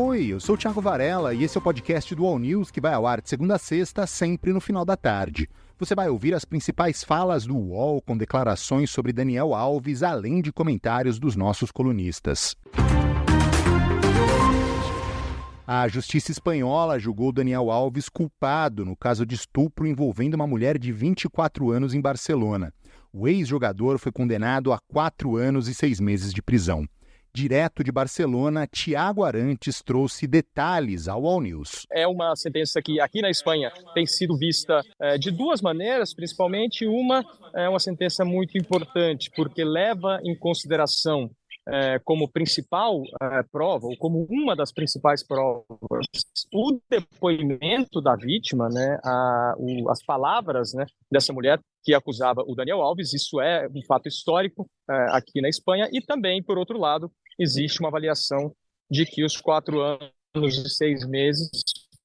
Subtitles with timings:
[0.00, 2.80] Oi, eu sou o Thiago Varela e esse é o podcast do All News que
[2.80, 5.50] vai ao ar de segunda a sexta, sempre no final da tarde.
[5.76, 10.52] Você vai ouvir as principais falas do UOL com declarações sobre Daniel Alves, além de
[10.52, 12.54] comentários dos nossos colunistas.
[15.66, 20.92] A justiça espanhola julgou Daniel Alves culpado no caso de estupro envolvendo uma mulher de
[20.92, 22.72] 24 anos em Barcelona.
[23.12, 26.86] O ex-jogador foi condenado a quatro anos e seis meses de prisão.
[27.32, 31.86] Direto de Barcelona, Tiago Arantes trouxe detalhes ao All News.
[31.92, 36.86] É uma sentença que aqui na Espanha tem sido vista é, de duas maneiras, principalmente
[36.86, 41.30] uma é uma sentença muito importante, porque leva em consideração
[41.68, 46.06] é, como principal é, prova, ou como uma das principais provas,
[46.52, 52.54] o depoimento da vítima, né, a, o, as palavras né, dessa mulher que acusava o
[52.54, 56.78] Daniel Alves, isso é um fato histórico é, aqui na Espanha, e também, por outro
[56.78, 58.52] lado, existe uma avaliação
[58.90, 61.50] de que os quatro anos e seis meses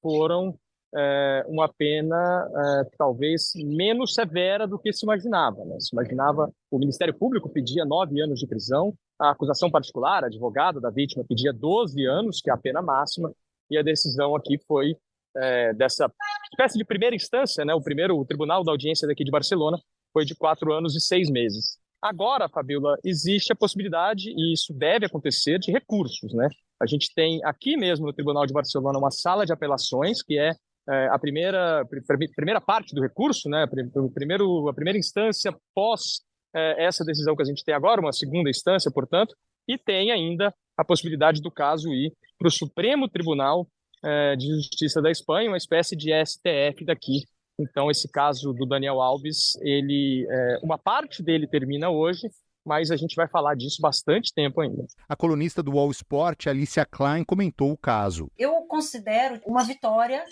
[0.02, 0.58] foram
[0.96, 5.64] é, uma pena é, talvez menos severa do que se imaginava.
[5.64, 5.76] Né?
[5.80, 10.90] Se imaginava, o Ministério Público pedia nove anos de prisão, a acusação particular, advogado da
[10.90, 13.32] vítima, pedia 12 anos, que é a pena máxima,
[13.70, 14.96] e a decisão aqui foi
[15.36, 16.10] é, dessa
[16.50, 17.74] espécie de primeira instância, né?
[17.74, 19.78] o primeiro o Tribunal da Audiência daqui de Barcelona,
[20.12, 21.78] foi de quatro anos e seis meses.
[22.00, 26.32] Agora, Fabiola, existe a possibilidade, e isso deve acontecer, de recursos.
[26.34, 26.48] Né?
[26.80, 30.52] A gente tem aqui mesmo no Tribunal de Barcelona uma sala de apelações, que é,
[30.88, 31.86] é a primeira,
[32.34, 33.66] primeira parte do recurso, né?
[34.14, 36.22] primeiro, a primeira instância pós
[36.54, 39.34] é, essa decisão que a gente tem agora, uma segunda instância, portanto,
[39.66, 43.66] e tem ainda a possibilidade do caso ir para o Supremo Tribunal
[44.04, 47.24] é, de Justiça da Espanha, uma espécie de STF daqui.
[47.58, 52.28] Então, esse caso do Daniel Alves, ele, é, uma parte dele termina hoje,
[52.64, 54.86] mas a gente vai falar disso bastante tempo ainda.
[55.08, 58.30] A colunista do Wall Sport, Alicia Klein, comentou o caso.
[58.38, 60.24] Eu considero uma vitória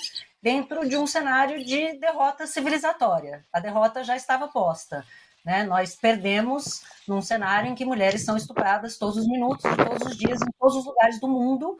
[0.42, 3.44] dentro de um cenário de derrota civilizatória.
[3.52, 5.04] A derrota já estava posta.
[5.44, 5.64] Né?
[5.64, 10.40] Nós perdemos num cenário em que mulheres são estupradas todos os minutos, todos os dias,
[10.40, 11.78] em todos os lugares do mundo,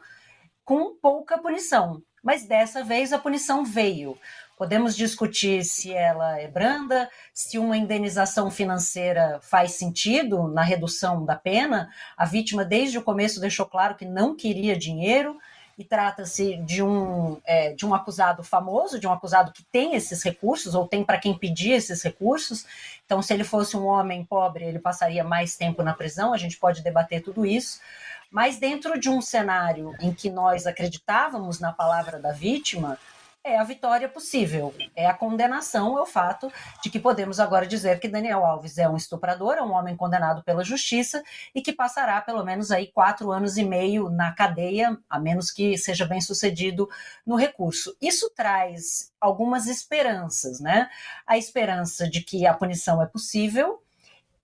[0.65, 2.01] com pouca punição.
[2.23, 4.17] Mas dessa vez a punição veio.
[4.57, 11.35] Podemos discutir se ela é branda, se uma indenização financeira faz sentido na redução da
[11.35, 11.89] pena.
[12.15, 15.37] A vítima, desde o começo, deixou claro que não queria dinheiro
[15.77, 20.21] e trata-se de um, é, de um acusado famoso, de um acusado que tem esses
[20.21, 22.65] recursos, ou tem para quem pedir esses recursos.
[23.05, 26.57] Então, se ele fosse um homem pobre, ele passaria mais tempo na prisão, a gente
[26.57, 27.79] pode debater tudo isso.
[28.29, 32.97] Mas dentro de um cenário em que nós acreditávamos na palavra da vítima,
[33.43, 38.07] é a vitória possível, é a condenação, o fato de que podemos agora dizer que
[38.07, 41.21] Daniel Alves é um estuprador, é um homem condenado pela justiça
[41.53, 45.77] e que passará pelo menos aí quatro anos e meio na cadeia, a menos que
[45.77, 46.89] seja bem sucedido
[47.25, 47.93] no recurso.
[48.01, 50.89] Isso traz algumas esperanças, né?
[51.27, 53.83] A esperança de que a punição é possível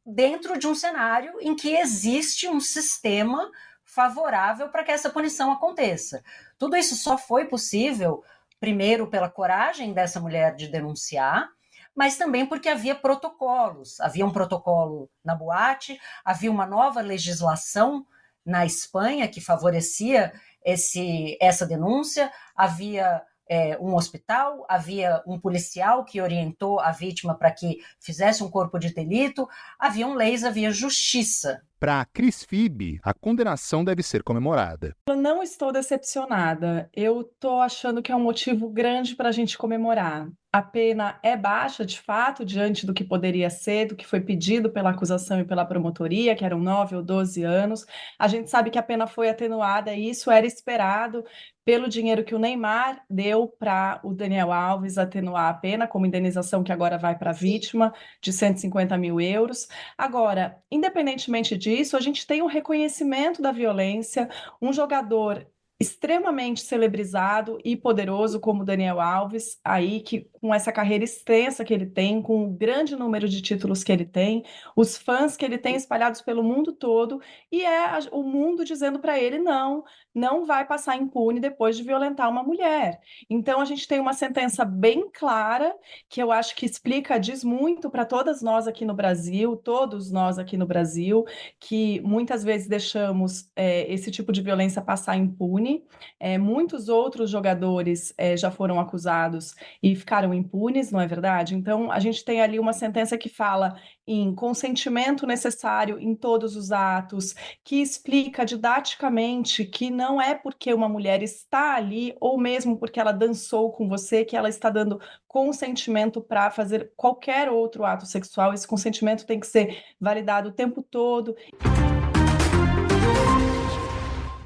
[0.06, 3.50] dentro de um cenário em que existe um sistema
[3.86, 6.22] favorável para que essa punição aconteça.
[6.58, 8.24] Tudo isso só foi possível
[8.60, 11.48] primeiro pela coragem dessa mulher de denunciar,
[11.96, 14.00] mas também porque havia protocolos.
[14.00, 18.06] Havia um protocolo na boate, havia uma nova legislação
[18.46, 20.34] na Espanha que favorecia
[20.64, 27.52] esse, essa denúncia, havia é, um hospital, havia um policial que orientou a vítima para
[27.52, 29.50] que fizesse um corpo de delito,
[29.80, 31.64] haviam leis, havia justiça.
[31.80, 34.94] Para Cris Fibe, a condenação deve ser comemorada.
[35.08, 36.90] Eu não estou decepcionada.
[36.94, 40.28] Eu estou achando que é um motivo grande para a gente comemorar.
[40.52, 44.70] A pena é baixa, de fato, diante do que poderia ser, do que foi pedido
[44.70, 47.86] pela acusação e pela promotoria, que eram 9 ou 12 anos.
[48.18, 51.24] A gente sabe que a pena foi atenuada e isso era esperado
[51.70, 56.64] pelo dinheiro que o Neymar deu para o Daniel Alves atenuar a pena, como indenização
[56.64, 59.68] que agora vai para a vítima, de 150 mil euros.
[59.96, 64.28] Agora, independentemente disso, a gente tem um reconhecimento da violência,
[64.60, 65.46] um jogador
[65.80, 71.86] extremamente celebrizado e poderoso como Daniel Alves, aí que com essa carreira extensa que ele
[71.86, 74.44] tem, com o grande número de títulos que ele tem,
[74.76, 79.18] os fãs que ele tem espalhados pelo mundo todo, e é o mundo dizendo para
[79.18, 83.00] ele não, não vai passar impune depois de violentar uma mulher.
[83.30, 85.76] Então a gente tem uma sentença bem clara
[86.08, 90.40] que eu acho que explica, diz muito para todas nós aqui no Brasil, todos nós
[90.40, 91.26] aqui no Brasil,
[91.60, 95.84] que muitas vezes deixamos é, esse tipo de violência passar impune.
[96.20, 101.56] É, muitos outros jogadores é, já foram acusados e ficaram impunes, não é verdade?
[101.56, 103.76] Então, a gente tem ali uma sentença que fala
[104.08, 110.88] em consentimento necessário em todos os atos, que explica didaticamente que não é porque uma
[110.88, 116.22] mulher está ali, ou mesmo porque ela dançou com você, que ela está dando consentimento
[116.22, 118.54] para fazer qualquer outro ato sexual.
[118.54, 121.36] Esse consentimento tem que ser validado o tempo todo.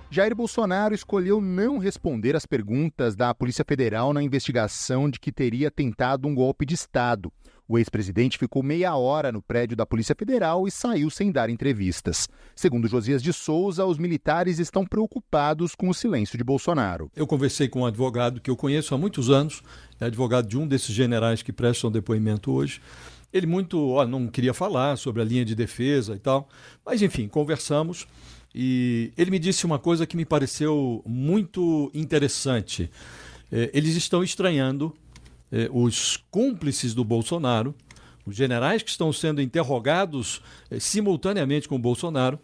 [0.09, 5.71] Jair Bolsonaro escolheu não responder às perguntas da Polícia Federal na investigação de que teria
[5.71, 7.31] tentado um golpe de Estado.
[7.67, 12.27] O ex-presidente ficou meia hora no prédio da Polícia Federal e saiu sem dar entrevistas.
[12.53, 17.09] Segundo Josias de Souza, os militares estão preocupados com o silêncio de Bolsonaro.
[17.15, 19.63] Eu conversei com um advogado que eu conheço há muitos anos,
[19.99, 22.81] é advogado de um desses generais que prestam depoimento hoje.
[23.31, 26.49] Ele muito, ó, não queria falar sobre a linha de defesa e tal,
[26.85, 28.05] mas enfim, conversamos.
[28.53, 32.91] E ele me disse uma coisa que me pareceu muito interessante.
[33.51, 34.93] É, eles estão estranhando
[35.53, 37.75] é, os cúmplices do Bolsonaro,
[38.25, 40.41] os generais que estão sendo interrogados
[40.71, 42.39] é, simultaneamente com o Bolsonaro,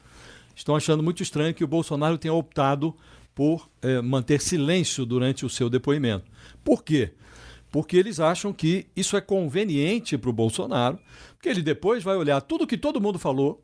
[0.56, 2.96] estão achando muito estranho que o Bolsonaro tenha optado
[3.34, 6.26] por é, manter silêncio durante o seu depoimento.
[6.64, 7.14] Por quê?
[7.72, 11.00] Porque eles acham que isso é conveniente para o Bolsonaro,
[11.34, 13.64] porque ele depois vai olhar tudo que todo mundo falou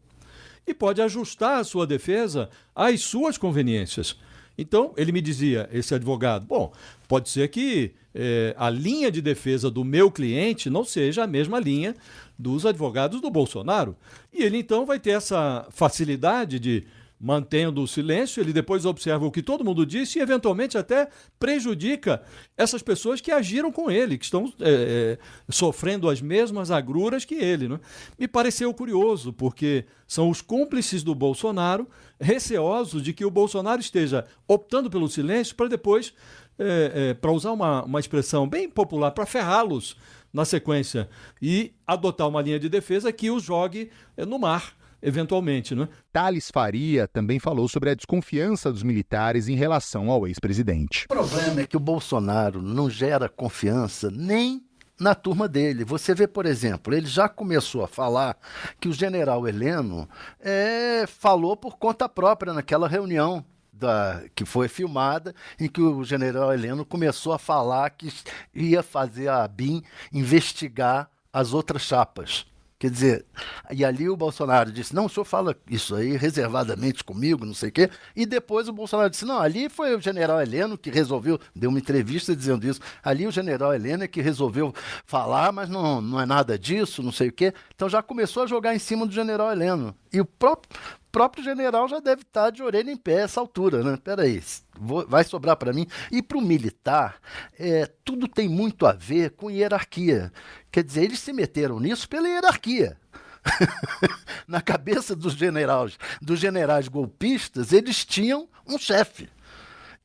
[0.65, 4.17] e pode ajustar a sua defesa às suas conveniências.
[4.57, 6.71] Então, ele me dizia, esse advogado, bom,
[7.07, 11.59] pode ser que eh, a linha de defesa do meu cliente não seja a mesma
[11.59, 11.95] linha
[12.39, 13.95] dos advogados do Bolsonaro.
[14.33, 16.85] E ele então vai ter essa facilidade de
[17.25, 21.07] mantendo o silêncio, ele depois observa o que todo mundo disse e, eventualmente, até
[21.39, 22.21] prejudica
[22.55, 25.17] essas pessoas que agiram com ele, que estão é, é,
[25.49, 27.67] sofrendo as mesmas agruras que ele.
[27.67, 27.79] Né?
[28.19, 31.89] Me pareceu curioso, porque são os cúmplices do Bolsonaro
[32.21, 36.13] receosos de que o Bolsonaro esteja optando pelo silêncio para depois,
[36.59, 39.97] é, é para usar uma, uma expressão bem popular, para ferrá-los
[40.31, 41.09] na sequência
[41.41, 44.75] e adotar uma linha de defesa que os jogue é, no mar
[45.05, 45.75] eventualmente.
[45.75, 45.87] Né?
[46.11, 51.05] Thales Faria também falou sobre a desconfiança dos militares em relação ao ex-presidente.
[51.05, 54.63] O problema é que o Bolsonaro não gera confiança nem
[54.99, 55.85] na turma dele.
[55.85, 58.37] Você vê, por exemplo, ele já começou a falar
[58.79, 60.09] que o general Heleno
[60.39, 66.53] é, falou por conta própria naquela reunião da, que foi filmada, em que o general
[66.53, 68.11] Heleno começou a falar que
[68.53, 72.45] ia fazer a BIM investigar as outras chapas.
[72.77, 73.25] Quer dizer,
[73.71, 77.69] e ali o Bolsonaro disse: não, o senhor fala isso aí reservadamente comigo, não sei
[77.69, 77.89] o quê.
[78.13, 81.79] E depois o Bolsonaro disse: não, ali foi o general Heleno que resolveu, deu uma
[81.79, 82.81] entrevista dizendo isso.
[83.01, 84.73] Ali o general Heleno é que resolveu
[85.05, 87.53] falar, mas não, não é nada disso, não sei o quê.
[87.73, 89.95] Então já começou a jogar em cima do general Heleno.
[90.11, 90.77] E o próprio,
[91.15, 93.97] próprio general já deve estar de orelha em pé essa altura, né?
[94.03, 94.43] Peraí,
[94.77, 95.87] vou, vai sobrar para mim.
[96.11, 97.21] E para o militar,
[97.57, 100.29] é, tudo tem muito a ver com hierarquia.
[100.69, 102.99] Quer dizer, eles se meteram nisso pela hierarquia.
[104.45, 109.29] Na cabeça dos generais, dos generais golpistas, eles tinham um chefe.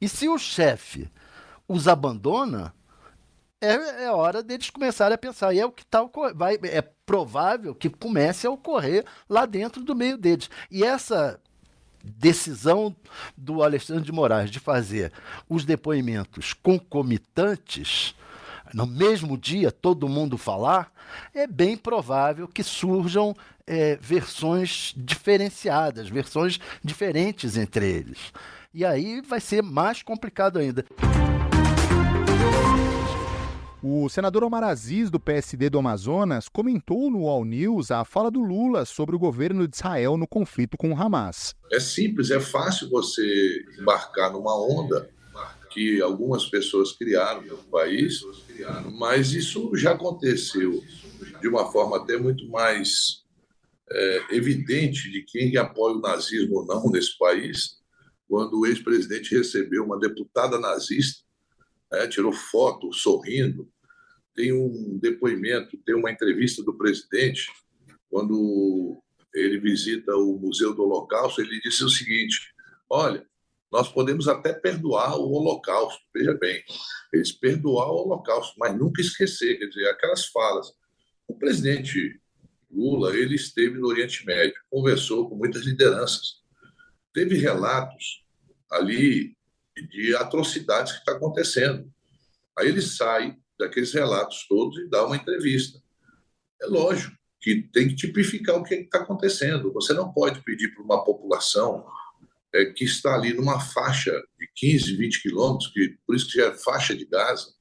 [0.01, 1.11] E se o chefe
[1.67, 2.73] os abandona,
[3.61, 5.53] é, é hora deles começarem a pensar.
[5.55, 6.01] E é o que tá,
[6.35, 10.49] vai, é provável que comece a ocorrer lá dentro do meio deles.
[10.71, 11.41] E essa
[12.03, 12.95] decisão
[13.37, 15.13] do Alexandre de Moraes de fazer
[15.49, 18.15] os depoimentos concomitantes
[18.73, 20.93] no mesmo dia todo mundo falar,
[21.35, 23.35] é bem provável que surjam
[23.67, 28.33] é, versões diferenciadas, versões diferentes entre eles.
[28.73, 30.85] E aí vai ser mais complicado ainda.
[33.83, 38.43] O senador Omar Aziz, do PSD do Amazonas, comentou no All News a fala do
[38.43, 41.55] Lula sobre o governo de Israel no conflito com o Hamas.
[41.73, 45.09] É simples, é fácil você embarcar numa onda
[45.71, 48.21] que algumas pessoas criaram no país,
[48.99, 50.83] mas isso já aconteceu
[51.41, 53.23] de uma forma até muito mais
[53.91, 57.79] é, evidente de quem apoia o nazismo ou não nesse país,
[58.29, 61.30] quando o ex-presidente recebeu uma deputada nazista,
[61.93, 63.69] é, tirou foto sorrindo.
[64.35, 67.51] Tem um depoimento, tem uma entrevista do presidente,
[68.09, 69.03] quando
[69.35, 72.53] ele visita o Museu do Holocausto, ele disse o seguinte:
[72.89, 73.25] Olha,
[73.71, 76.63] nós podemos até perdoar o Holocausto, veja bem,
[77.13, 80.73] eles perdoar o Holocausto, mas nunca esquecer, quer dizer, aquelas falas.
[81.29, 82.21] O presidente
[82.71, 86.41] Lula, ele esteve no Oriente Médio, conversou com muitas lideranças,
[87.13, 88.25] teve relatos
[88.71, 89.37] ali
[89.77, 91.91] de atrocidades que está acontecendo.
[92.59, 95.81] Aí ele sai daqueles relatos todos e dá uma entrevista.
[96.61, 99.73] É lógico que tem que tipificar o que está acontecendo.
[99.73, 101.87] Você não pode pedir para uma população
[102.55, 106.53] é, que está ali numa faixa de 15, 20 quilômetros, que, por isso que é
[106.53, 107.55] faixa de Gaza,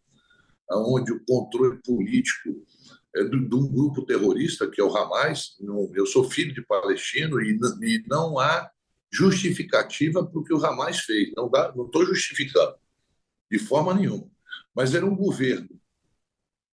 [0.72, 2.66] onde o controle político
[3.16, 5.58] é de, um grupo terrorista, que é o Hamas.
[5.94, 8.70] Eu sou filho de palestino e, e não há
[9.12, 11.32] justificativa para o que o Hamas fez.
[11.36, 11.50] Não
[11.86, 12.76] estou justificando
[13.52, 14.30] de forma nenhuma.
[14.76, 15.70] Mas era um governo,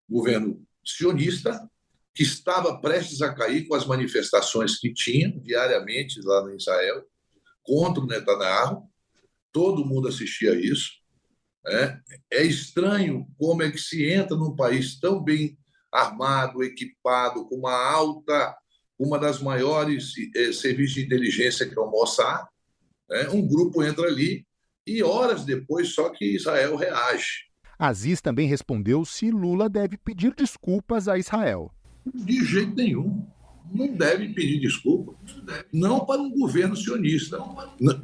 [0.08, 1.68] governo sionista,
[2.14, 7.04] que estava prestes a cair com as manifestações que tinha diariamente lá no Israel
[7.62, 8.88] contra o Netanyahu.
[9.52, 10.92] Todo mundo assistia a isso.
[11.66, 11.98] É,
[12.30, 15.58] é estranho como é que se entra num país tão bem
[15.92, 18.56] armado, equipado, com uma alta,
[18.98, 22.46] uma das maiores eh, serviços de inteligência que é o Mossad,
[23.08, 23.28] né?
[23.30, 24.44] um grupo entra ali
[24.86, 27.46] e horas depois só que Israel reage.
[27.78, 31.70] Aziz também respondeu se Lula deve pedir desculpas a Israel.
[32.14, 33.26] De jeito nenhum.
[33.74, 35.14] Não deve pedir desculpa.
[35.72, 37.38] Não para um governo sionista.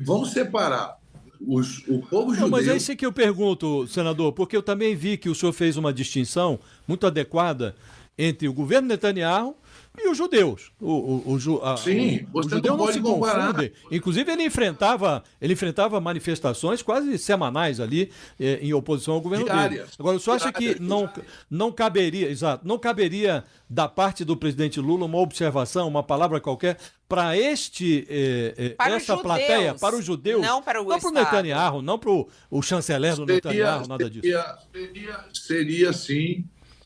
[0.01, 0.99] Vamos separar
[1.41, 2.43] os, o povo judeu.
[2.43, 5.53] Não, mas é isso que eu pergunto, senador, porque eu também vi que o senhor
[5.53, 7.75] fez uma distinção muito adequada
[8.19, 9.57] entre o governo Netanyahu
[9.99, 10.73] e os judeus.
[10.81, 13.49] O, o, o, a, Sim, o, o judeu não, não se comparar.
[13.49, 13.73] confunde.
[13.91, 19.81] Inclusive, ele enfrentava, ele enfrentava manifestações quase semanais ali eh, em oposição ao governo Diárias.
[19.81, 19.93] dele.
[19.99, 21.11] Agora, o senhor acha que não,
[21.51, 26.79] não caberia, exato, não caberia da parte do presidente Lula uma observação, uma palavra qualquer
[27.07, 31.09] para este eh, eh, para essa plateia, para os judeus, não para o não para
[31.09, 34.23] o Netanyahu, não para o chanceler do seria, Netanyahu, nada disso.
[34.23, 36.45] Seria, seria, seria sim.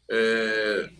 [0.08, 0.90] É,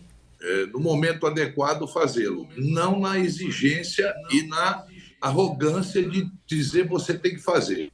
[0.71, 2.47] no momento adequado, fazê-lo.
[2.55, 4.85] Não na exigência e na
[5.21, 7.91] arrogância de dizer você tem que fazer.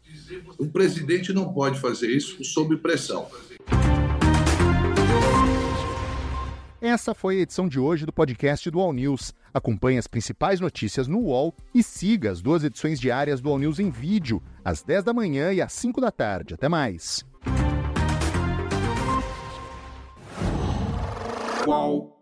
[0.59, 3.27] Um presidente não pode fazer isso sob pressão.
[6.81, 9.33] Essa foi a edição de hoje do podcast do All News.
[9.53, 13.79] Acompanhe as principais notícias no UOL e siga as duas edições diárias do All News
[13.79, 16.55] em vídeo, às 10 da manhã e às 5 da tarde.
[16.55, 17.23] Até mais.
[21.63, 22.12] Qual?